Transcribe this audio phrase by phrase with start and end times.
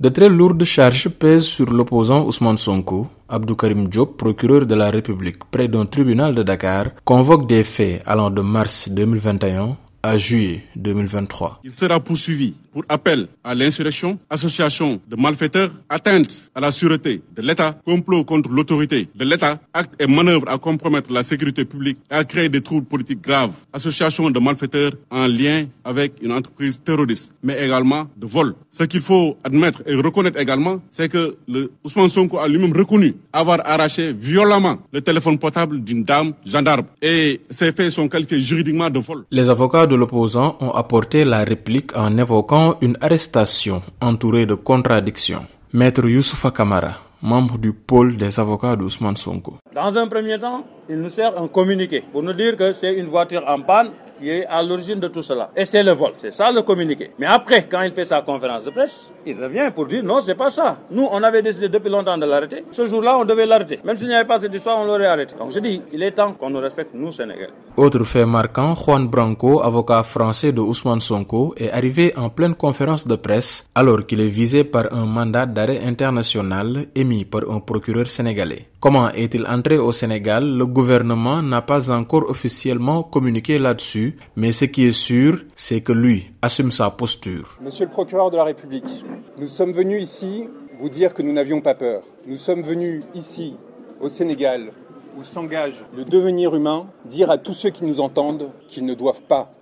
[0.00, 3.08] De très lourdes charges pèsent sur l'opposant Ousmane Sonko.
[3.28, 8.30] Abdou Karim procureur de la République près d'un tribunal de Dakar, convoque des faits allant
[8.30, 11.60] de mars 2021 à juillet 2023.
[11.64, 17.42] Il sera poursuivi pour appel à l'insurrection, association de malfaiteurs, atteinte à la sûreté de
[17.42, 22.14] l'État, complot contre l'autorité de l'État, acte et manœuvre à compromettre la sécurité publique et
[22.14, 27.32] à créer des troubles politiques graves, association de malfaiteurs en lien avec une entreprise terroriste,
[27.42, 28.54] mais également de vol.
[28.70, 33.14] Ce qu'il faut admettre et reconnaître également, c'est que le Ousmane Sonko a lui-même reconnu
[33.32, 38.90] avoir arraché violemment le téléphone portable d'une dame gendarme et ces faits sont qualifiés juridiquement
[38.90, 39.24] de vol.
[39.30, 45.46] Les avocats de l'opposant ont apporté la réplique en évoquant une arrestation entourée de contradictions.
[45.72, 46.92] Maître Youssoufa Kamara,
[47.22, 49.54] membre du pôle des avocats d'Ousmane Sonko.
[49.74, 53.06] Dans un premier temps, il nous sert un communiqué pour nous dire que c'est une
[53.06, 55.50] voiture en panne qui est à l'origine de tout cela.
[55.56, 56.12] Et c'est le vol.
[56.18, 57.12] C'est ça le communiqué.
[57.18, 60.34] Mais après, quand il fait sa conférence de presse, il revient pour dire non, c'est
[60.34, 60.78] pas ça.
[60.90, 62.64] Nous, on avait décidé depuis longtemps de l'arrêter.
[62.72, 63.78] Ce jour-là, on devait l'arrêter.
[63.84, 65.34] Même s'il n'y avait pas cette histoire, on l'aurait arrêté.
[65.38, 67.50] Donc je dis, il est temps qu'on nous respecte, nous, Sénégal.
[67.76, 73.06] Autre fait marquant, Juan Branco, avocat français de Ousmane Sonko, est arrivé en pleine conférence
[73.06, 78.08] de presse alors qu'il est visé par un mandat d'arrêt international émis par un procureur
[78.08, 78.69] sénégalais.
[78.80, 80.56] Comment est-il entré au Sénégal?
[80.56, 85.92] Le gouvernement n'a pas encore officiellement communiqué là-dessus, mais ce qui est sûr, c'est que
[85.92, 87.58] lui assume sa posture.
[87.60, 89.04] Monsieur le procureur de la République,
[89.38, 90.48] nous sommes venus ici
[90.80, 92.00] vous dire que nous n'avions pas peur.
[92.26, 93.54] Nous sommes venus ici,
[94.00, 94.72] au Sénégal,
[95.14, 99.24] où s'engage le devenir humain, dire à tous ceux qui nous entendent qu'ils ne doivent
[99.28, 99.52] pas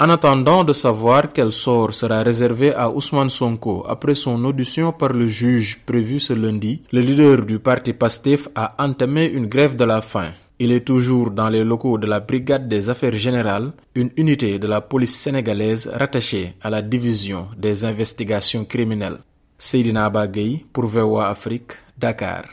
[0.00, 5.10] En attendant de savoir quel sort sera réservé à Ousmane Sonko après son audition par
[5.12, 9.84] le juge prévu ce lundi, le leader du parti PASTEF a entamé une grève de
[9.84, 10.32] la faim.
[10.60, 14.66] Il est toujours dans les locaux de la Brigade des Affaires Générales, une unité de
[14.66, 19.18] la police sénégalaise rattachée à la division des investigations criminelles.
[19.56, 22.44] Seydina Bagay pour VOA Afrique, Dakar.